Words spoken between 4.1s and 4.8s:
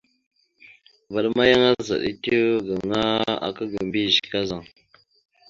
kazaŋ da.